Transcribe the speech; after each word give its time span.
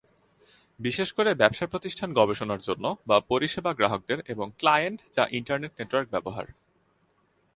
বিশেষ 0.79 1.13
করে 1.13 1.33
ব্যবসা-প্রতিষ্ঠান 1.33 2.09
গবেষণার 2.13 2.61
জন্য 2.61 2.95
বা 3.07 3.17
পরিষেবা 3.19 3.73
গ্রাহকদের 3.73 4.17
এবং 4.27 4.51
ক্লায়েন্ট 4.57 4.99
যা 5.11 5.23
ইন্টারনেট 5.31 5.71
নেটওয়ার্ক 5.79 6.09
ব্যবহার। 6.09 6.45